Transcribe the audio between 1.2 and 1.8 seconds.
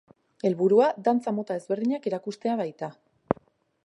mota